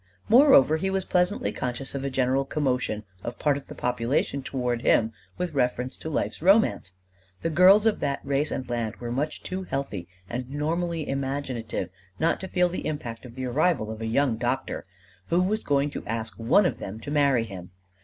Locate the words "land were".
8.67-9.11